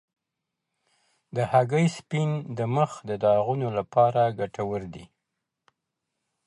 د 1.35 1.37
هګۍ 1.51 1.87
سپین 1.97 2.29
د 2.57 2.59
مخ 2.75 2.91
د 3.09 3.11
داغونو 3.23 3.67
لپاره 3.77 4.21
ګټور 4.39 4.81
دی. 4.93 5.05